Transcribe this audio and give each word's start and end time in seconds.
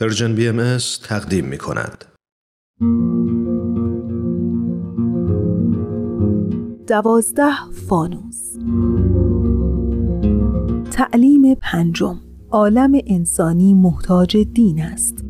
Persian 0.00 0.34
BM 0.34 0.78
تقدیم 1.02 1.44
می 1.44 1.58
کند. 1.58 2.04
دوازده 6.86 7.70
فانوس. 7.88 8.56
تعلیم 10.90 11.54
پنجم. 11.54 12.20
عالم 12.50 12.92
انسانی 13.06 13.74
محتاج 13.74 14.36
دین 14.36 14.82
است. 14.82 15.24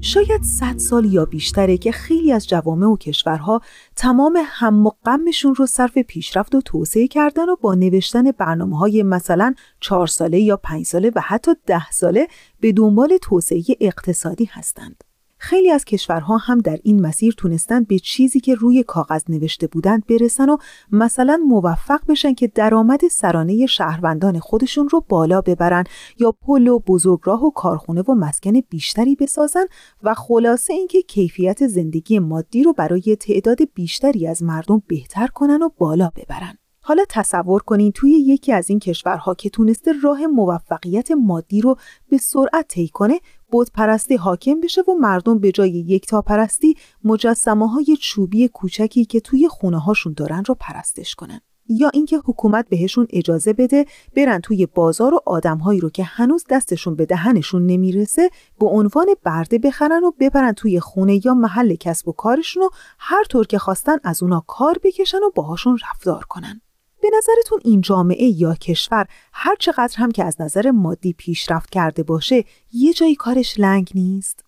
شاید 0.00 0.42
صد 0.42 0.78
سال 0.78 1.12
یا 1.12 1.24
بیشتره 1.24 1.78
که 1.78 1.92
خیلی 1.92 2.32
از 2.32 2.48
جوامع 2.48 2.86
و 2.86 2.96
کشورها 2.96 3.60
تمام 3.96 4.38
هم 4.46 4.86
و 4.86 4.90
غمشون 5.06 5.54
رو 5.54 5.66
صرف 5.66 5.98
پیشرفت 5.98 6.54
و 6.54 6.60
توسعه 6.60 7.08
کردن 7.08 7.48
و 7.48 7.56
با 7.56 7.74
نوشتن 7.74 8.30
برنامه 8.30 8.78
های 8.78 9.02
مثلا 9.02 9.54
چهار 9.80 10.06
ساله 10.06 10.40
یا 10.40 10.56
پنج 10.56 10.86
ساله 10.86 11.12
و 11.14 11.20
حتی 11.20 11.50
ده 11.66 11.90
ساله 11.90 12.28
به 12.60 12.72
دنبال 12.72 13.18
توسعه 13.22 13.62
اقتصادی 13.80 14.44
هستند. 14.44 15.07
خیلی 15.38 15.70
از 15.70 15.84
کشورها 15.84 16.36
هم 16.36 16.58
در 16.58 16.78
این 16.82 17.00
مسیر 17.00 17.34
تونستند 17.36 17.86
به 17.86 17.98
چیزی 17.98 18.40
که 18.40 18.54
روی 18.54 18.82
کاغذ 18.82 19.22
نوشته 19.28 19.66
بودند 19.66 20.06
برسن 20.06 20.48
و 20.48 20.56
مثلا 20.92 21.40
موفق 21.46 22.00
بشن 22.08 22.34
که 22.34 22.46
درآمد 22.46 23.08
سرانه 23.08 23.66
شهروندان 23.66 24.38
خودشون 24.38 24.88
رو 24.88 25.04
بالا 25.08 25.40
ببرن 25.40 25.84
یا 26.18 26.32
پل 26.32 26.68
و 26.68 26.78
بزرگراه 26.78 27.44
و 27.44 27.50
کارخونه 27.50 28.02
و 28.02 28.14
مسکن 28.14 28.60
بیشتری 28.60 29.16
بسازن 29.16 29.64
و 30.02 30.14
خلاصه 30.14 30.72
اینکه 30.72 31.02
کیفیت 31.02 31.66
زندگی 31.66 32.18
مادی 32.18 32.62
رو 32.62 32.72
برای 32.72 33.16
تعداد 33.20 33.58
بیشتری 33.74 34.26
از 34.26 34.42
مردم 34.42 34.82
بهتر 34.86 35.26
کنن 35.26 35.62
و 35.62 35.68
بالا 35.78 36.10
ببرن. 36.16 36.58
حالا 36.88 37.04
تصور 37.08 37.62
کنین 37.62 37.92
توی 37.92 38.10
یکی 38.10 38.52
از 38.52 38.70
این 38.70 38.78
کشورها 38.78 39.34
که 39.34 39.50
تونسته 39.50 39.92
راه 40.02 40.26
موفقیت 40.26 41.10
مادی 41.10 41.60
رو 41.60 41.76
به 42.08 42.18
سرعت 42.18 42.68
طی 42.68 42.88
کنه 42.88 43.20
بود 43.50 43.70
پرستی 43.74 44.16
حاکم 44.16 44.60
بشه 44.60 44.80
و 44.82 44.92
مردم 45.00 45.38
به 45.38 45.52
جای 45.52 45.70
یک 45.70 46.06
تا 46.06 46.22
پرستی 46.22 46.76
مجسمه 47.04 47.70
های 47.70 47.96
چوبی 48.00 48.48
کوچکی 48.48 49.04
که 49.04 49.20
توی 49.20 49.48
خونه 49.48 49.78
هاشون 49.78 50.14
دارن 50.16 50.44
رو 50.44 50.56
پرستش 50.60 51.14
کنن. 51.14 51.40
یا 51.68 51.90
اینکه 51.94 52.16
حکومت 52.24 52.68
بهشون 52.68 53.06
اجازه 53.10 53.52
بده 53.52 53.86
برن 54.16 54.40
توی 54.40 54.66
بازار 54.66 55.14
و 55.14 55.20
آدمهایی 55.26 55.80
رو 55.80 55.90
که 55.90 56.04
هنوز 56.04 56.44
دستشون 56.50 56.96
به 56.96 57.06
دهنشون 57.06 57.66
نمی‌رسه 57.66 58.30
به 58.60 58.66
عنوان 58.66 59.06
برده 59.24 59.58
بخرن 59.58 60.04
و 60.04 60.12
ببرن 60.20 60.52
توی 60.52 60.80
خونه 60.80 61.26
یا 61.26 61.34
محل 61.34 61.74
کسب 61.74 62.08
و 62.08 62.12
کارشون 62.12 62.62
و 62.62 62.68
هر 62.98 63.24
طور 63.24 63.46
که 63.46 63.58
خواستن 63.58 63.96
از 64.04 64.22
اونا 64.22 64.44
کار 64.46 64.78
بکشن 64.82 65.18
و 65.18 65.30
باهاشون 65.34 65.78
رفتار 65.90 66.24
کنن. 66.24 66.60
به 67.02 67.08
نظرتون 67.18 67.58
این 67.64 67.80
جامعه 67.80 68.24
یا 68.24 68.54
کشور 68.54 69.06
هر 69.32 69.56
چقدر 69.58 69.96
هم 69.96 70.10
که 70.10 70.24
از 70.24 70.40
نظر 70.40 70.70
مادی 70.70 71.12
پیشرفت 71.12 71.70
کرده 71.70 72.02
باشه 72.02 72.44
یه 72.72 72.92
جایی 72.92 73.14
کارش 73.14 73.60
لنگ 73.60 73.90
نیست؟ 73.94 74.44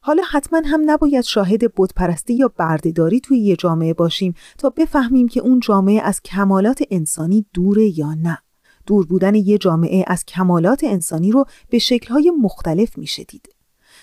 حالا 0.00 0.22
حتما 0.30 0.62
هم 0.64 0.80
نباید 0.86 1.24
شاهد 1.24 1.74
بودپرستی 1.74 2.34
یا 2.34 2.48
بردهداری 2.56 3.20
توی 3.20 3.38
یه 3.38 3.56
جامعه 3.56 3.94
باشیم 3.94 4.34
تا 4.58 4.70
بفهمیم 4.70 5.28
که 5.28 5.40
اون 5.40 5.60
جامعه 5.60 6.00
از 6.00 6.22
کمالات 6.22 6.82
انسانی 6.90 7.46
دوره 7.54 7.98
یا 7.98 8.14
نه. 8.14 8.38
دور 8.86 9.06
بودن 9.06 9.34
یه 9.34 9.58
جامعه 9.58 10.04
از 10.06 10.24
کمالات 10.24 10.84
انسانی 10.84 11.32
رو 11.32 11.44
به 11.70 11.78
شکلهای 11.78 12.32
مختلف 12.42 12.98
میشه 12.98 13.24
دید. 13.24 13.57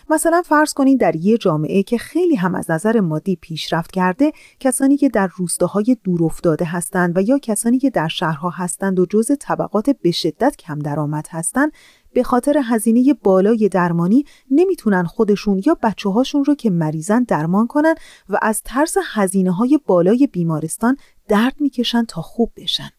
مثلا 0.09 0.41
فرض 0.45 0.73
کنید 0.73 0.99
در 0.99 1.15
یه 1.15 1.37
جامعه 1.37 1.83
که 1.83 1.97
خیلی 1.97 2.35
هم 2.35 2.55
از 2.55 2.71
نظر 2.71 2.99
مادی 2.99 3.35
پیشرفت 3.35 3.91
کرده 3.91 4.31
کسانی 4.59 4.97
که 4.97 5.09
در 5.09 5.29
روستاهای 5.35 5.97
دور 6.03 6.23
افتاده 6.23 6.65
هستند 6.65 7.17
و 7.17 7.21
یا 7.21 7.39
کسانی 7.39 7.79
که 7.79 7.89
در 7.89 8.07
شهرها 8.07 8.49
هستند 8.49 8.99
و 8.99 9.05
جز 9.05 9.31
طبقات 9.39 9.89
به 9.89 10.11
شدت 10.11 10.55
کم 10.55 10.79
درآمد 10.79 11.27
هستند 11.29 11.71
به 12.13 12.23
خاطر 12.23 12.61
هزینه 12.63 13.13
بالای 13.23 13.69
درمانی 13.69 14.25
نمی‌تونن 14.51 15.03
خودشون 15.03 15.61
یا 15.65 15.77
بچه 15.83 16.09
هاشون 16.09 16.45
رو 16.45 16.55
که 16.55 16.69
مریضن 16.69 17.23
درمان 17.23 17.67
کنن 17.67 17.95
و 18.29 18.39
از 18.41 18.61
ترس 18.65 18.95
هزینه 19.13 19.51
های 19.51 19.79
بالای 19.85 20.27
بیمارستان 20.31 20.97
درد 21.27 21.55
می‌کشن 21.59 22.03
تا 22.03 22.21
خوب 22.21 22.51
بشن. 22.57 22.89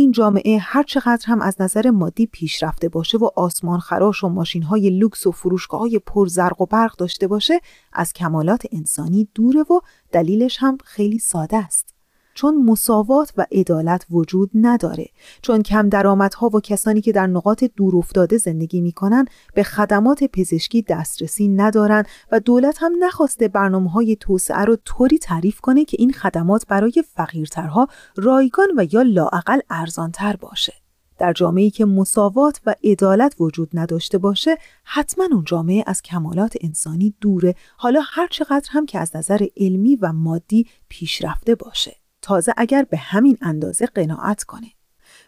این 0.00 0.12
جامعه 0.12 0.58
هر 0.58 0.82
چقدر 0.82 1.26
هم 1.26 1.42
از 1.42 1.60
نظر 1.60 1.90
مادی 1.90 2.26
پیشرفته 2.26 2.88
باشه 2.88 3.18
و 3.18 3.30
آسمان 3.36 3.80
خراش 3.80 4.24
و 4.24 4.28
ماشین 4.28 4.62
های 4.62 4.90
لوکس 4.90 5.26
و 5.26 5.30
فروشگاه 5.32 5.80
های 5.80 5.98
پر 5.98 6.26
زرق 6.26 6.60
و 6.60 6.66
برق 6.66 6.96
داشته 6.96 7.26
باشه 7.26 7.60
از 7.92 8.12
کمالات 8.12 8.62
انسانی 8.72 9.28
دوره 9.34 9.60
و 9.60 9.80
دلیلش 10.12 10.56
هم 10.60 10.78
خیلی 10.84 11.18
ساده 11.18 11.56
است. 11.56 11.99
چون 12.34 12.64
مساوات 12.64 13.32
و 13.36 13.46
عدالت 13.52 14.06
وجود 14.10 14.50
نداره 14.54 15.06
چون 15.42 15.62
کم 15.62 15.88
درآمدها 15.88 16.48
و 16.48 16.60
کسانی 16.60 17.00
که 17.00 17.12
در 17.12 17.26
نقاط 17.26 17.64
دور 17.64 17.96
افتاده 17.96 18.38
زندگی 18.38 18.80
می‌کنن 18.80 19.24
به 19.54 19.62
خدمات 19.62 20.24
پزشکی 20.24 20.82
دسترسی 20.82 21.48
ندارن 21.48 22.04
و 22.32 22.40
دولت 22.40 22.76
هم 22.80 22.92
نخواسته 23.00 23.48
برنامه 23.48 23.90
های 23.90 24.16
توسعه 24.16 24.64
رو 24.64 24.76
طوری 24.84 25.18
تعریف 25.18 25.60
کنه 25.60 25.84
که 25.84 25.96
این 26.00 26.12
خدمات 26.12 26.66
برای 26.66 27.04
فقیرترها 27.14 27.88
رایگان 28.16 28.68
و 28.76 28.86
یا 28.92 29.02
لاعقل 29.02 29.60
ارزانتر 29.70 30.36
باشه. 30.36 30.72
در 31.20 31.32
جامعه‌ای 31.32 31.70
که 31.70 31.84
مساوات 31.84 32.60
و 32.66 32.74
عدالت 32.84 33.34
وجود 33.40 33.70
نداشته 33.74 34.18
باشه 34.18 34.58
حتما 34.84 35.28
اون 35.32 35.44
جامعه 35.46 35.84
از 35.86 36.02
کمالات 36.02 36.56
انسانی 36.60 37.14
دوره 37.20 37.54
حالا 37.76 38.00
هر 38.04 38.28
چقدر 38.30 38.68
هم 38.70 38.86
که 38.86 38.98
از 38.98 39.16
نظر 39.16 39.46
علمی 39.56 39.96
و 39.96 40.12
مادی 40.12 40.66
پیشرفته 40.88 41.54
باشه. 41.54 41.99
تازه 42.22 42.52
اگر 42.56 42.86
به 42.90 42.96
همین 42.96 43.36
اندازه 43.42 43.86
قناعت 43.86 44.44
کنه. 44.44 44.66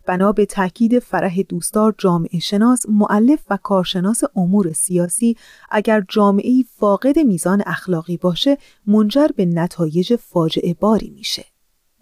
بنا 0.06 0.32
به 0.32 0.46
تاکید 0.46 0.98
فرح 0.98 1.42
دوستدار 1.48 1.94
جامعه 1.98 2.38
شناس، 2.38 2.86
معلف 2.88 3.46
و 3.50 3.58
کارشناس 3.62 4.24
امور 4.36 4.72
سیاسی 4.72 5.36
اگر 5.70 6.02
جامعه 6.08 6.52
فاقد 6.78 7.18
میزان 7.18 7.62
اخلاقی 7.66 8.16
باشه 8.16 8.56
منجر 8.86 9.26
به 9.36 9.46
نتایج 9.46 10.16
فاجعه 10.16 10.74
باری 10.80 11.12
میشه. 11.14 11.42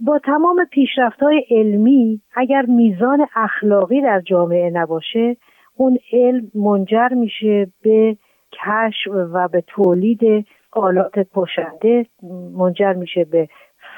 با 0.00 0.18
تمام 0.24 0.66
پیشرفت 0.72 1.20
های 1.20 1.44
علمی 1.50 2.20
اگر 2.34 2.62
میزان 2.62 3.26
اخلاقی 3.36 4.02
در 4.02 4.22
جامعه 4.26 4.70
نباشه 4.70 5.36
اون 5.76 5.98
علم 6.12 6.50
منجر 6.54 7.08
میشه 7.08 7.72
به 7.82 8.16
کشف 8.52 9.08
و 9.32 9.48
به 9.48 9.64
تولید 9.66 10.46
آلات 10.72 11.18
پشنده 11.18 12.06
منجر 12.52 12.92
میشه 12.92 13.24
به 13.24 13.48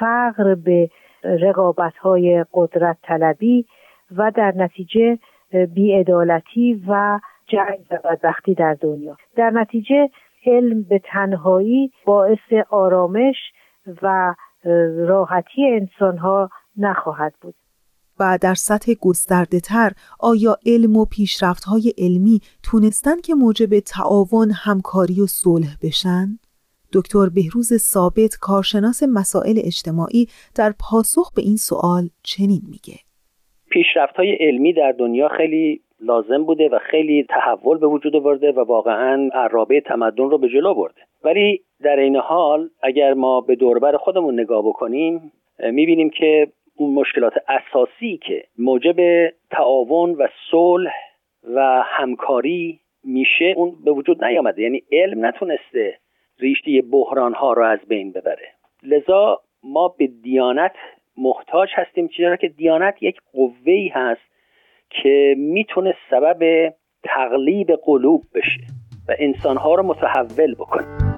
فقر 0.02 0.54
به 0.54 0.90
رقابت 1.24 1.96
های 1.96 2.44
قدرت 2.52 2.96
طلبی 3.02 3.66
و 4.16 4.32
در 4.36 4.52
نتیجه 4.56 5.18
بیعدالتی 5.74 6.84
و 6.88 7.20
جنگ 7.46 7.86
و 7.90 7.98
بدبختی 8.04 8.54
در 8.54 8.76
دنیا 8.80 9.16
در 9.36 9.50
نتیجه 9.50 10.08
علم 10.46 10.82
به 10.82 11.00
تنهایی 11.12 11.92
باعث 12.06 12.52
آرامش 12.70 13.36
و 14.02 14.34
راحتی 15.06 15.66
انسان 15.66 16.19
ها 16.19 16.50
نخواهد 16.76 17.34
بود 17.40 17.54
و 18.20 18.38
در 18.40 18.54
سطح 18.54 18.92
گسترده 19.00 19.60
تر 19.60 19.92
آیا 20.20 20.56
علم 20.66 20.96
و 20.96 21.04
پیشرفت 21.04 21.64
های 21.64 21.92
علمی 21.98 22.40
تونستن 22.62 23.20
که 23.20 23.34
موجب 23.34 23.78
تعاون، 23.78 24.50
همکاری 24.64 25.20
و 25.20 25.26
صلح 25.26 25.76
بشن؟ 25.82 26.38
دکتر 26.94 27.26
بهروز 27.34 27.72
ثابت 27.76 28.36
کارشناس 28.41 29.03
مسائل 29.03 29.58
اجتماعی 29.64 30.26
در 30.56 30.72
پاسخ 30.80 31.34
به 31.36 31.42
این 31.42 31.56
سوال 31.56 32.04
چنین 32.22 32.62
میگه. 32.70 32.98
پیشرفت 33.70 34.16
های 34.16 34.32
علمی 34.32 34.72
در 34.72 34.92
دنیا 34.92 35.28
خیلی 35.28 35.81
لازم 36.00 36.44
بوده 36.44 36.69
و 36.69 36.78
خیلی 36.91 37.26
تحول 37.28 37.78
به 37.78 37.86
وجود 37.86 38.16
آورده 38.16 38.52
و 38.52 38.60
واقعا 38.60 39.31
عرابه 39.34 39.81
تمدن 39.81 40.31
رو 40.31 40.38
به 40.38 40.48
جلو 40.48 40.75
برده. 40.75 41.00
ولی 41.25 41.60
در 41.82 41.98
این 41.98 42.16
حال 42.16 42.70
اگر 42.82 43.14
ما 43.14 43.41
به 43.41 43.54
دوربر 43.54 43.97
خودمون 43.97 44.41
نگاه 44.41 44.62
بکنیم 44.62 45.32
می‌بینیم 45.72 46.10
که 46.10 46.48
اون 46.76 46.94
مشکلات 46.94 47.32
اساسی 47.48 48.20
که 48.26 48.44
موجب 48.58 49.28
تعاون 49.50 50.10
و 50.10 50.28
صلح 50.50 50.92
و 51.54 51.82
همکاری 51.86 52.81
میشه 53.04 53.54
اون 53.56 53.75
به 53.84 53.91
وجود 53.91 54.25
نیامده. 54.25 54.62
یعنی 54.62 54.82
علم 54.93 55.26
نتونسته 55.26 55.99
ریشته 56.38 56.82
بحران 56.93 57.34
ها 57.34 57.52
رو 57.52 57.64
از 57.67 57.79
بین 57.88 58.12
ببره. 58.12 58.49
لذا 58.82 59.43
ما 59.62 59.88
به 59.88 60.06
دیانت 60.06 60.73
محتاج 61.17 61.69
هستیم 61.75 62.08
چرا 62.08 62.37
که 62.37 62.49
دیانت 62.49 62.94
یک 63.02 63.17
قوه 63.32 63.88
هست 63.93 64.20
که 64.90 65.34
می‌تونه 65.38 65.94
سبب 66.11 66.73
تقلیب 67.05 67.73
قلوب 67.84 68.25
بشه 68.34 68.61
و 69.08 69.14
انسانها 69.19 69.75
رو 69.75 69.82
متحول 69.82 70.55
بکنه. 70.55 71.12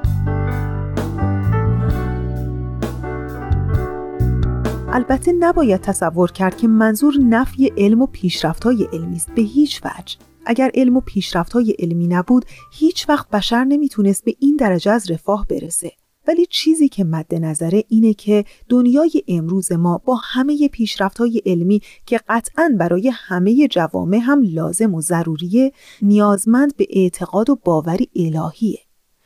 البته 4.94 5.32
نباید 5.40 5.80
تصور 5.80 6.32
کرد 6.32 6.56
که 6.56 6.68
منظور 6.68 7.14
نفی 7.30 7.72
علم 7.78 8.02
و 8.02 8.06
پیشرفت 8.06 8.64
های 8.64 8.86
علمی 8.92 9.16
است 9.16 9.34
به 9.36 9.42
هیچ 9.42 9.80
وجه. 9.84 10.33
اگر 10.46 10.70
علم 10.74 10.96
و 10.96 11.00
پیشرفت 11.00 11.52
های 11.52 11.76
علمی 11.78 12.06
نبود 12.06 12.44
هیچ 12.72 13.08
وقت 13.08 13.30
بشر 13.30 13.64
نمی‌تونست 13.64 14.24
به 14.24 14.34
این 14.38 14.56
درجه 14.56 14.90
از 14.90 15.10
رفاه 15.10 15.46
برسه 15.50 15.92
ولی 16.28 16.46
چیزی 16.46 16.88
که 16.88 17.04
مد 17.04 17.34
نظره 17.34 17.84
اینه 17.88 18.14
که 18.14 18.44
دنیای 18.68 19.22
امروز 19.28 19.72
ما 19.72 19.98
با 19.98 20.14
همه 20.14 20.68
پیشرفت 20.68 21.18
های 21.18 21.42
علمی 21.46 21.80
که 22.06 22.20
قطعا 22.28 22.76
برای 22.78 23.12
همه 23.14 23.68
جوامع 23.68 24.18
هم 24.18 24.42
لازم 24.42 24.94
و 24.94 25.00
ضروریه 25.00 25.72
نیازمند 26.02 26.76
به 26.76 26.86
اعتقاد 26.90 27.50
و 27.50 27.58
باوری 27.64 28.08
الهیه. 28.16 28.78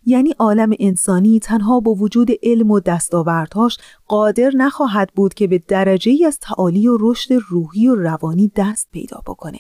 یعنی 0.06 0.34
عالم 0.38 0.70
انسانی 0.78 1.38
تنها 1.38 1.80
با 1.80 1.94
وجود 1.94 2.28
علم 2.42 2.70
و 2.70 2.80
دستاوردهاش 2.80 3.78
قادر 4.06 4.50
نخواهد 4.54 5.10
بود 5.14 5.34
که 5.34 5.46
به 5.46 5.62
درجه 5.68 6.12
ای 6.12 6.24
از 6.24 6.38
تعالی 6.38 6.88
و 6.88 6.96
رشد 7.00 7.34
روحی 7.48 7.88
و 7.88 7.94
روانی 7.94 8.52
دست 8.56 8.88
پیدا 8.92 9.22
بکنه. 9.26 9.58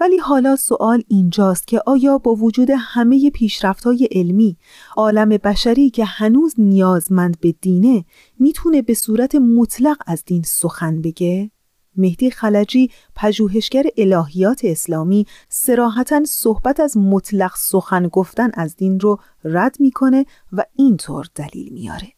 ولی 0.00 0.18
حالا 0.18 0.56
سوال 0.56 1.02
اینجاست 1.08 1.68
که 1.68 1.80
آیا 1.86 2.18
با 2.18 2.34
وجود 2.34 2.68
همه 2.78 3.30
پیشرفت‌های 3.30 4.08
علمی 4.10 4.56
عالم 4.96 5.28
بشری 5.28 5.90
که 5.90 6.04
هنوز 6.04 6.54
نیازمند 6.58 7.36
به 7.40 7.52
دینه 7.52 8.04
می‌تونه 8.40 8.82
به 8.82 8.94
صورت 8.94 9.34
مطلق 9.34 9.96
از 10.06 10.24
دین 10.24 10.42
سخن 10.42 11.02
بگه؟ 11.02 11.50
مهدی 11.96 12.30
خلجی 12.30 12.90
پژوهشگر 13.16 13.82
الهیات 13.98 14.60
اسلامی 14.64 15.26
سراحتا 15.48 16.24
صحبت 16.24 16.80
از 16.80 16.96
مطلق 16.96 17.52
سخن 17.56 18.08
گفتن 18.08 18.50
از 18.54 18.76
دین 18.76 19.00
رو 19.00 19.16
رد 19.44 19.76
می‌کنه 19.80 20.24
و 20.52 20.64
اینطور 20.76 21.26
دلیل 21.34 21.72
میاره 21.72 22.08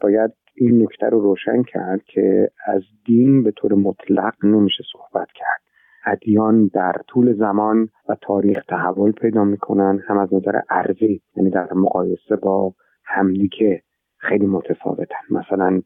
باید 0.00 0.30
این 0.54 0.82
نکته 0.82 1.06
رو 1.06 1.20
روشن 1.20 1.62
کرد 1.62 2.00
که 2.14 2.50
از 2.66 2.82
دین 3.04 3.42
به 3.42 3.52
طور 3.56 3.74
مطلق 3.74 4.44
نمیشه 4.44 4.84
صحبت 4.92 5.28
کرد 5.34 5.67
ادیان 6.12 6.70
در 6.74 6.92
طول 7.08 7.34
زمان 7.34 7.88
و 8.08 8.16
تاریخ 8.22 8.64
تحول 8.68 9.12
پیدا 9.12 9.44
می‌کنن. 9.44 10.00
هم 10.08 10.18
از 10.18 10.34
نظر 10.34 10.60
عرضی 10.70 11.22
یعنی 11.36 11.50
در 11.50 11.72
مقایسه 11.74 12.36
با 12.36 12.74
همدیگه 13.04 13.82
خیلی 14.18 14.46
متفاوتن. 14.46 15.24
مثلا 15.30 15.82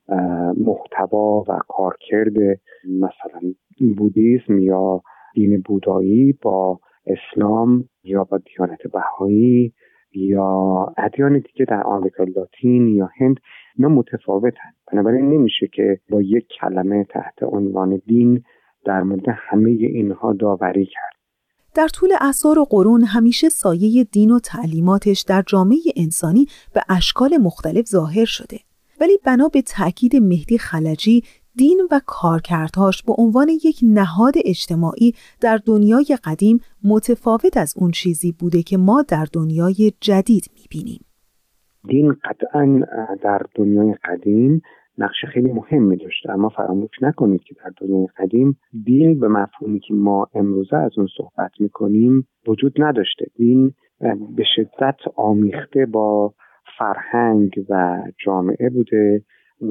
محتوا 0.56 1.44
و 1.48 1.58
کارکرد 1.68 2.60
مثلا 2.88 3.52
بودیسم 3.96 4.58
یا 4.58 5.00
دین 5.34 5.62
بودایی 5.66 6.38
با 6.42 6.80
اسلام 7.06 7.84
یا 8.04 8.24
با 8.24 8.38
دیانت 8.38 8.86
بهایی 8.92 9.72
یا 10.14 10.86
ادیان 10.98 11.32
دیگه 11.32 11.64
در 11.68 11.82
آمریکا 11.82 12.24
لاتین 12.24 12.88
یا 12.88 13.10
هند 13.20 13.36
اینا 13.78 13.88
متفاوتن. 13.88 14.70
بنابراین 14.92 15.30
نمیشه 15.30 15.66
که 15.66 15.98
با 16.10 16.22
یک 16.22 16.48
کلمه 16.60 17.04
تحت 17.04 17.42
عنوان 17.42 18.02
دین 18.06 18.42
در 18.84 19.02
مورد 19.02 19.24
همه 19.28 19.70
اینها 19.70 20.32
داوری 20.32 20.86
کرد 20.86 21.12
در 21.74 21.88
طول 21.88 22.12
اثار 22.20 22.58
و 22.58 22.64
قرون 22.64 23.04
همیشه 23.04 23.48
سایه 23.48 24.04
دین 24.04 24.30
و 24.30 24.38
تعلیماتش 24.38 25.20
در 25.20 25.42
جامعه 25.46 25.78
انسانی 25.96 26.46
به 26.74 26.80
اشکال 26.88 27.36
مختلف 27.36 27.86
ظاهر 27.86 28.24
شده 28.24 28.58
ولی 29.00 29.18
بنا 29.24 29.48
به 29.48 29.62
تاکید 29.62 30.16
مهدی 30.16 30.58
خلجی 30.58 31.22
دین 31.56 31.88
و 31.90 32.00
کارکردهاش 32.06 33.02
به 33.02 33.12
عنوان 33.18 33.48
یک 33.48 33.80
نهاد 33.82 34.34
اجتماعی 34.44 35.14
در 35.40 35.60
دنیای 35.66 36.18
قدیم 36.24 36.60
متفاوت 36.84 37.56
از 37.56 37.74
اون 37.76 37.90
چیزی 37.90 38.32
بوده 38.32 38.62
که 38.62 38.76
ما 38.76 39.02
در 39.02 39.26
دنیای 39.32 39.92
جدید 40.00 40.44
می‌بینیم. 40.54 41.04
دین 41.88 42.12
قطعا 42.12 42.80
در 43.22 43.42
دنیای 43.54 43.94
قدیم 44.04 44.62
نقش 44.98 45.24
خیلی 45.24 45.52
مهمی 45.52 45.96
داشته. 45.96 46.32
اما 46.32 46.48
فراموش 46.48 47.02
نکنید 47.02 47.42
که 47.42 47.54
در 47.54 47.70
دنیای 47.80 48.06
قدیم 48.18 48.56
دین 48.84 49.20
به 49.20 49.28
مفهومی 49.28 49.80
که 49.80 49.94
ما 49.94 50.26
امروزه 50.34 50.76
از 50.76 50.90
اون 50.96 51.08
صحبت 51.16 51.50
می‌کنیم 51.60 52.26
وجود 52.46 52.72
نداشته. 52.78 53.26
دین 53.36 53.72
به 54.36 54.44
شدت 54.56 54.96
آمیخته 55.16 55.86
با 55.86 56.34
فرهنگ 56.78 57.64
و 57.68 58.02
جامعه 58.24 58.70
بوده 58.70 59.22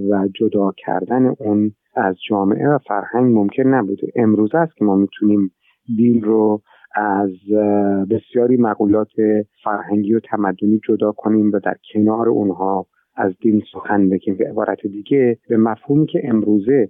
و 0.10 0.28
جدا 0.40 0.72
کردن 0.78 1.26
اون 1.26 1.72
از 1.96 2.16
جامعه 2.30 2.70
و 2.70 2.78
فرهنگ 2.88 3.36
ممکن 3.38 3.64
نبوده. 3.64 4.08
امروزه 4.16 4.58
است 4.58 4.76
که 4.76 4.86
ما 4.86 4.96
می‌تونیم 4.96 5.52
دین 5.98 6.22
رو 6.24 6.62
از 6.96 7.32
بسیاری 8.10 8.58
مقولات 8.58 9.12
فرهنگی 9.64 10.14
و 10.14 10.20
تمدنی 10.20 10.80
جدا 10.88 11.12
کنیم 11.12 11.52
و 11.52 11.60
در 11.60 11.76
کنار 11.94 12.30
اونها 12.30 12.86
از 13.16 13.34
دین 13.42 13.62
سخن 13.74 14.10
بگیم 14.10 14.36
به 14.36 14.50
عبارت 14.50 14.88
دیگه 14.88 15.38
به 15.50 15.58
مفهومی 15.58 16.06
که 16.06 16.22
امروزه 16.24 16.90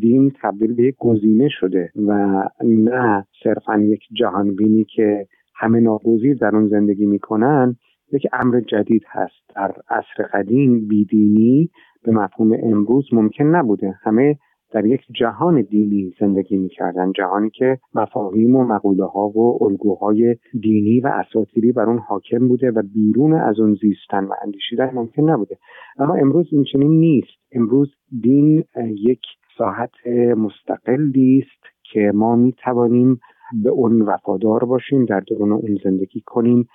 دین 0.00 0.32
تبدیل 0.42 0.74
به 0.74 0.82
یک 0.82 0.94
گزینه 0.98 1.48
شده 1.48 1.90
و 2.06 2.42
نه 2.64 3.26
صرفا 3.44 3.78
یک 3.78 4.00
جهانبینی 4.12 4.84
که 4.84 5.26
همه 5.56 5.80
ناگزیر 5.80 6.36
در 6.36 6.56
اون 6.56 6.68
زندگی 6.68 7.06
می‌کنن 7.06 7.76
یک 8.12 8.26
امر 8.32 8.60
جدید 8.60 9.02
هست. 9.08 9.56
در 9.56 9.74
عصر 9.88 10.22
قدیم 10.32 10.88
بیدینی 10.88 11.70
به 12.04 12.12
مفهوم 12.12 12.52
امروز 12.62 13.08
ممکن 13.12 13.44
نبوده. 13.44 13.94
همه 14.02 14.38
در 14.74 14.86
یک 14.86 15.00
جهان 15.10 15.62
دینی 15.62 16.14
زندگی 16.20 16.56
می‌کردن 16.56 17.12
جهانی 17.12 17.50
که 17.50 17.78
مفاهیم 17.94 18.56
و 18.56 18.64
مقوله 18.64 19.04
ها 19.04 19.28
و 19.28 19.64
الگوهای 19.64 20.36
دینی 20.60 21.00
و 21.00 21.06
اساطیری 21.06 21.72
بر 21.72 21.82
اون 21.82 21.98
حاکم 21.98 22.48
بوده 22.48 22.70
و 22.70 22.82
بیرون 22.94 23.34
از 23.34 23.60
اون 23.60 23.74
زیستن 23.74 24.24
و 24.24 24.32
اندیشیدن 24.42 24.90
ممکن 24.94 25.30
نبوده. 25.30 25.58
اما 25.98 26.14
امروز 26.14 26.48
این 26.52 26.90
نیست. 26.90 27.28
امروز 27.52 27.94
دین 28.22 28.64
یک 28.90 29.20
ساحت 29.58 30.06
مستقلی 30.36 31.44
است 31.46 31.74
که 31.92 32.12
ما 32.14 32.36
می 32.36 32.52
توانیم 32.52 33.20
به 33.64 33.70
اون 33.70 34.02
وفادار 34.02 34.64
باشیم 34.64 35.04
در 35.04 35.20
درون 35.20 35.52
اون 35.52 35.78
زندگی 35.84 36.22
کنیم 36.26 36.68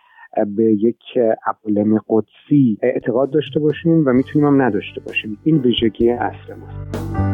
به 0.55 0.63
یک 0.63 1.01
عالم 1.65 1.99
قدسی 2.09 2.77
اعتقاد 2.81 3.31
داشته 3.31 3.59
باشیم 3.59 4.07
و 4.07 4.13
می‌تونیم 4.13 4.47
هم 4.47 4.61
نداشته 4.61 5.01
باشیم. 5.01 5.37
این 5.43 5.57
ویژگی 5.57 6.11
اصل 6.11 6.53
ماست. 6.53 7.28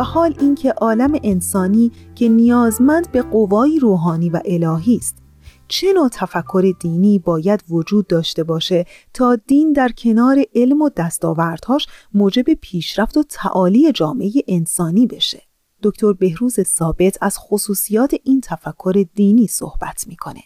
و 0.00 0.02
حال 0.02 0.34
اینکه 0.40 0.70
عالم 0.70 1.12
انسانی 1.24 1.90
که 2.18 2.28
نیازمند 2.28 3.12
به 3.12 3.22
قوایی 3.22 3.78
روحانی 3.78 4.30
و 4.30 4.40
الهی 4.44 4.96
است. 4.96 5.22
چه 5.68 5.86
نوع 5.92 6.08
تفکر 6.08 6.72
دینی 6.80 7.18
باید 7.26 7.64
وجود 7.70 8.06
داشته 8.06 8.44
باشه 8.44 8.84
تا 9.14 9.36
دین 9.46 9.72
در 9.72 9.88
کنار 10.04 10.36
علم 10.54 10.82
و 10.82 10.90
دستاوردهاش 10.96 11.86
موجب 12.14 12.44
پیشرفت 12.62 13.16
و 13.16 13.22
تعالی 13.22 13.92
جامعه 13.92 14.30
انسانی 14.48 15.06
بشه؟ 15.06 15.38
دکتر 15.82 16.12
بهروز 16.12 16.60
ثابت 16.60 17.18
از 17.22 17.38
خصوصیات 17.38 18.14
این 18.24 18.40
تفکر 18.40 19.04
دینی 19.14 19.46
صحبت 19.46 20.04
می‌کنه. 20.08 20.40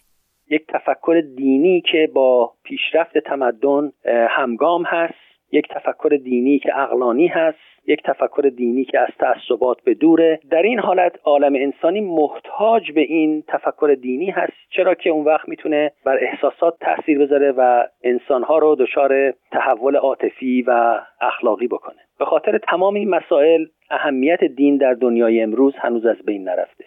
یک 0.51 0.62
تفکر 0.69 1.23
دینی 1.37 1.83
که 1.93 2.11
با 2.15 2.55
پیشرفت 2.65 3.19
تمدن 3.27 3.93
همگام 4.31 4.83
هست. 4.87 5.15
یک 5.53 5.65
تفکر 5.75 6.19
دینی 6.25 6.59
که 6.59 6.69
اقلانی 6.79 7.27
هست. 7.27 7.74
یک 7.87 8.03
تفکر 8.03 8.51
دینی 8.57 8.85
که 8.85 9.01
از 9.01 9.09
تعصبات 9.19 9.83
به 9.85 9.95
دوره. 9.95 10.41
در 10.51 10.63
این 10.63 10.79
حالت 10.79 11.13
عالم 11.25 11.55
انسانی 11.55 12.01
محتاج 12.01 12.93
به 12.93 13.01
این 13.01 13.45
تفکر 13.49 13.97
دینی 14.01 14.31
هست. 14.31 14.53
چرا 14.70 14.94
که 14.94 15.11
اون 15.11 15.25
وقت 15.25 15.49
می‌تونه 15.49 15.93
بر 16.05 16.19
احساسات 16.20 16.77
تاثیر 16.81 17.19
بذاره 17.19 17.53
و 17.53 17.87
انسانها 18.03 18.58
رو 18.58 18.77
دچار 18.77 19.35
تحول 19.53 19.97
عاطفی 19.97 20.63
و 20.63 21.01
اخلاقی 21.20 21.67
بکنه. 21.67 21.99
به 22.19 22.25
خاطر 22.25 22.58
تمام 22.58 22.94
این 22.94 23.11
مسائل 23.11 23.65
اهمیت 23.91 24.44
دین 24.44 24.77
در 24.77 24.94
دنیای 24.94 25.41
امروز 25.41 25.75
هنوز 25.77 26.06
از 26.06 26.17
بین 26.27 26.44
نرفته. 26.44 26.85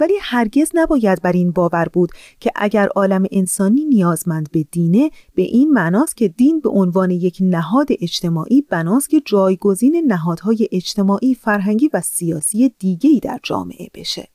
ولی 0.00 0.14
هرگز 0.20 0.70
نباید 0.74 1.22
بر 1.22 1.32
این 1.32 1.50
باور 1.50 1.86
بود 1.92 2.10
که 2.40 2.50
اگر 2.56 2.88
عالم 2.88 3.24
انسانی 3.32 3.84
نیازمند 3.84 4.48
به 4.52 4.64
دینه 4.72 5.10
به 5.34 5.42
این 5.42 5.70
معناست 5.70 6.16
که 6.16 6.28
دین 6.28 6.60
به 6.60 6.68
عنوان 6.68 7.10
یک 7.10 7.38
نهاد 7.40 7.88
اجتماعی 8.00 8.62
بناست 8.62 9.10
که 9.10 9.20
جایگزین 9.24 10.04
نهادهای 10.06 10.68
اجتماعی 10.72 11.34
فرهنگی 11.34 11.90
و 11.94 12.00
سیاسی 12.00 12.68
دیگری 12.78 13.20
در 13.20 13.38
جامعه 13.42 13.86
بشه. 13.94 14.28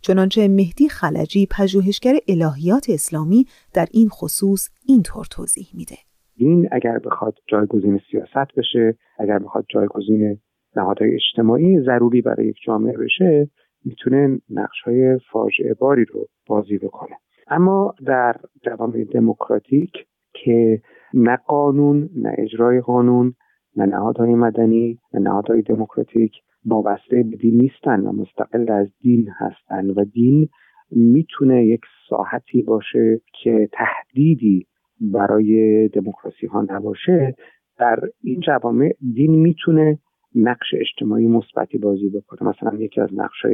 چنانچه 0.00 0.48
مهدی 0.48 0.88
خلجی 0.88 1.46
پژوهشگر 1.50 2.14
الهیات 2.28 2.86
اسلامی 2.88 3.46
در 3.74 3.86
این 3.92 4.08
خصوص 4.08 4.68
اینطور 4.86 5.26
توضیح 5.30 5.66
میده. 5.74 5.96
دین 6.36 6.68
اگر 6.72 6.98
بخواد 6.98 7.34
جایگزین 7.46 8.00
سیاست 8.10 8.54
بشه 8.56 8.98
اگر 9.18 9.38
بخواد 9.38 9.64
جایگزین 9.68 10.38
نهادهای 10.76 11.14
اجتماعی 11.14 11.80
ضروری 11.80 12.22
برای 12.22 12.46
یک 12.46 12.56
جامعه 12.66 12.96
بشه 12.96 13.50
می‌تونه 13.84 14.40
نقش 14.50 14.82
های 14.84 15.18
فاجعه 15.32 15.74
باری 15.74 16.04
رو 16.04 16.26
بازی 16.46 16.78
بکنه. 16.78 17.16
اما 17.48 17.94
در 18.06 18.36
جوامع 18.64 19.04
دموکراتیک 19.04 19.92
که 20.32 20.82
نه 21.14 21.36
قانون 21.36 22.10
نه 22.16 22.34
اجرای 22.38 22.80
قانون 22.80 23.34
نه 23.76 23.86
نهادهای 23.86 24.34
مدنی 24.34 24.98
نه 25.14 25.20
نهادهای 25.20 25.62
دموکراتیک 25.62 26.32
وابسته 26.66 27.22
به 27.22 27.36
دین 27.36 27.60
نیستن 27.60 28.00
و 28.00 28.12
مستقل 28.12 28.70
از 28.70 28.88
دین 29.00 29.28
هستن 29.38 29.90
و 29.90 30.04
دین 30.04 30.48
می‌تونه 30.90 31.66
یک 31.66 31.80
ساحتی 32.08 32.62
باشه 32.62 33.20
که 33.42 33.68
تهدیدی 33.72 34.66
برای 35.00 35.88
دموکراسی 35.88 36.46
ها 36.46 36.66
نباشه. 36.68 37.34
در 37.78 38.00
این 38.22 38.40
جوامع 38.40 38.90
دین 39.14 39.30
می‌تونه 39.30 39.98
نقش 40.34 40.74
اجتماعی 40.74 41.26
مثبتی 41.26 41.78
بازی 41.78 42.08
بکنه. 42.08 42.48
مثلا 42.48 42.78
یکی 42.78 43.00
از 43.00 43.08
نقش 43.12 43.46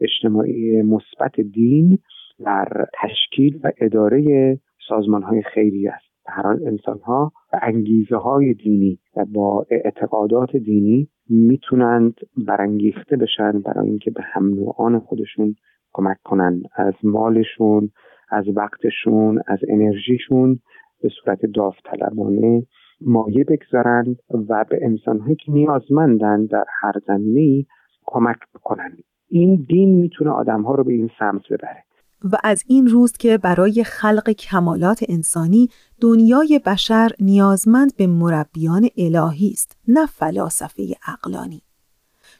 اجتماعی 0.00 0.82
مثبت 0.82 1.40
دین 1.40 1.98
در 2.44 2.86
تشکیل 3.02 3.60
و 3.64 3.70
اداره 3.80 4.58
سازمان 4.88 5.22
های 5.22 5.42
خیری 5.42 5.88
است 5.88 6.08
هر 6.26 6.46
انسان 6.46 6.98
ها 6.98 7.32
به 7.52 7.58
انگیزه 7.62 8.16
های 8.16 8.54
دینی 8.54 8.98
و 9.16 9.24
با 9.24 9.66
اعتقادات 9.70 10.56
دینی 10.56 11.08
می‌تونند 11.28 12.14
برانگیخته 12.36 13.16
بشن 13.16 13.60
برای 13.60 13.88
اینکه 13.88 14.10
به 14.10 14.22
هم 14.22 14.54
نوعان 14.54 14.98
خودشون 14.98 15.54
کمک 15.92 16.16
کنن. 16.24 16.62
از 16.76 16.94
مالشون 17.02 17.90
از 18.30 18.44
وقتشون 18.56 19.42
از 19.46 19.58
انرژیشون 19.68 20.58
به 21.02 21.08
صورت 21.08 21.46
داوطلبانه 21.46 22.62
مایه 23.00 23.44
بگذارند 23.44 24.16
و 24.48 24.64
به 24.70 24.78
انسانهایی 24.82 25.36
که 25.36 25.52
نیازمندن 25.52 26.46
در 26.46 26.64
هر 26.80 26.92
زمینه 27.06 27.66
کمک 28.06 28.38
بکنن 28.54 28.96
این 29.28 29.66
دین 29.68 30.00
می‌تونه 30.00 30.30
آدمها 30.30 30.74
رو 30.74 30.84
به 30.84 30.92
این 30.92 31.10
سمت 31.18 31.42
ببره. 31.50 31.84
و 32.24 32.36
از 32.44 32.64
این 32.66 32.86
روز 32.86 33.12
که 33.12 33.38
برای 33.38 33.84
خلق 33.84 34.30
کمالات 34.30 35.04
انسانی 35.08 35.68
دنیای 36.00 36.60
بشر 36.66 37.10
نیازمند 37.20 37.96
به 37.96 38.06
مربیان 38.06 38.88
الهی 38.96 39.50
است 39.50 39.76
نه 39.88 40.06
فلاسفه 40.06 40.82
اقلانی 41.08 41.62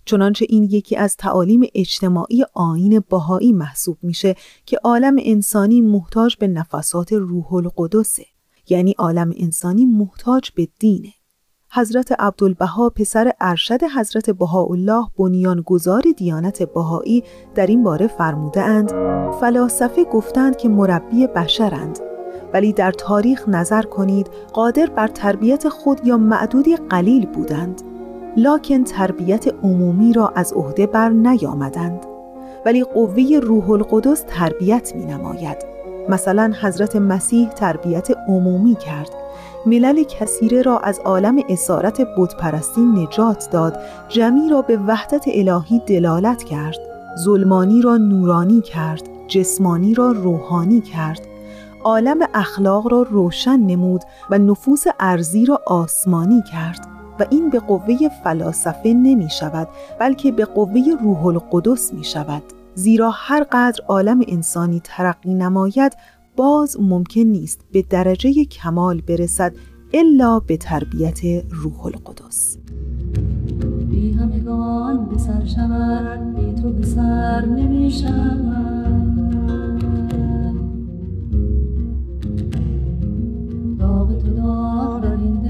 چنانچه 0.05 0.47
این 0.49 0.63
یکی 0.63 0.97
از 0.97 1.17
تعالیم 1.17 1.61
اجتماعی 1.75 2.45
آین 2.55 3.03
باهایی 3.11 3.53
محسوب 3.53 3.99
میشه 4.03 4.35
که 4.67 4.79
عالم 4.85 5.17
انسانی 5.19 5.81
محتاج 5.81 6.37
به 6.37 6.49
نفسات 6.49 7.13
روح 7.13 7.55
القدسه. 7.55 8.25
یعنی 8.71 8.95
عالم 8.99 9.33
انسانی 9.37 9.85
محتاج 9.85 10.51
به 10.51 10.69
دینه. 10.79 11.09
حضرت 11.73 12.13
عبدالبها 12.21 12.91
پسر 12.91 13.33
ارشد 13.41 13.83
حضرت 13.97 14.31
بهاءالله 14.31 15.07
بنیانگذار 15.19 16.03
دیانت 16.17 16.63
بهایی 16.63 17.25
در 17.55 17.67
این 17.67 17.83
باره 17.83 18.07
فرموده 18.07 18.63
اند 18.63 18.93
فلاسفه 19.41 20.05
گفتند 20.05 20.57
که 20.57 20.69
مربی 20.69 21.27
بشرند. 21.27 21.99
ولی 22.55 22.73
در 22.73 22.93
تاریخ 22.93 23.49
نظر 23.49 23.83
کنید 23.83 24.31
قادر 24.53 24.87
بر 24.87 25.09
تربیت 25.09 25.69
خود 25.69 26.07
یا 26.07 26.17
معدودی 26.17 26.77
قلیل 26.77 27.27
بودند. 27.27 27.83
لکن 28.37 28.85
تربیت 28.85 29.49
عمومی 29.63 30.13
را 30.13 30.29
از 30.29 30.53
عهده 30.53 30.87
بر 30.87 31.09
نیامدند. 31.09 32.07
ولی 32.67 32.85
قوه 32.85 33.41
روح 33.43 33.71
القدس 33.71 34.25
تربیت 34.29 34.93
می 34.97 35.05
نماید 35.07 35.78
مثلا 36.09 36.53
حضرت 36.61 36.97
مسیح 36.97 37.49
تربیت 37.49 38.11
عمومی 38.29 38.75
کرد. 38.75 39.11
ملل 39.67 40.03
کثیره 40.03 40.63
را 40.63 40.79
از 40.79 41.01
عالم 41.05 41.37
اسارت 41.49 42.01
بتپرستی 42.01 42.81
نجات 42.81 43.49
داد 43.51 43.77
جمعی 44.09 44.49
را 44.49 44.63
به 44.63 44.77
وحدت 44.77 45.25
الهی 45.27 45.83
دلالت 45.87 46.45
کرد. 46.45 46.79
ظلمانی 47.19 47.83
را 47.83 47.97
نورانی 47.97 48.61
کرد 48.61 49.03
جسمانی 49.29 49.95
را 49.95 50.13
روحانی 50.13 50.81
کرد. 50.81 51.21
عالم 51.85 52.19
اخلاق 52.35 52.93
را 52.93 53.03
روشن 53.03 53.57
نمود 53.57 54.05
و 54.31 54.39
نفوس 54.39 54.85
ارزی 55.01 55.47
را 55.47 55.63
آسمانی 55.67 56.43
کرد. 56.53 56.99
و 57.21 57.25
این 57.31 57.51
به 57.51 57.59
قوه 57.61 57.97
فلاسفه 58.25 58.89
نمی 58.89 59.31
شود 59.31 59.69
بلکه 59.99 60.33
به 60.33 60.45
قوه 60.45 60.83
روح 61.03 61.27
القدس 61.27 61.95
می 61.95 62.05
شود 62.05 62.43
زیرا 62.79 63.11
هر 63.15 63.47
قدر 63.53 63.81
عالم 63.89 64.21
انسانی 64.29 64.81
ترقی 64.85 65.35
نماید 65.35 65.93
باز 66.37 66.77
ممکن 66.81 67.21
نیست 67.21 67.61
به 67.73 67.83
درجه 67.83 68.45
کمال 68.45 69.01
برسد 69.01 69.55
الا 69.93 70.41
به 70.41 70.57
تربیت 70.57 71.21
روح 71.51 71.87
القدس. 71.87 72.59
بی 73.91 74.13
همگان 74.13 75.07
به 75.07 75.19
سر 75.19 75.45
شود 75.45 76.35
بی 76.35 76.63
تو 76.63 76.73
به 76.73 76.87
سر 76.87 77.47
نمی 77.47 77.91
شود. 77.91 78.99
داغ 83.79 84.19
تو 84.19 84.35
داغ 84.35 85.01
در 85.03 85.13
این 85.13 85.43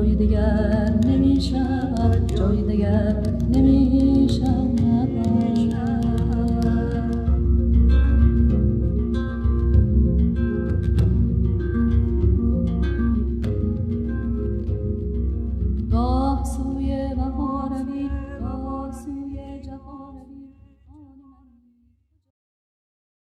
جای 0.00 0.14
دیگر 0.14 0.94
نمی 1.06 1.38
جای 2.36 2.62
دیگر 2.62 3.22
نمی 3.54 4.28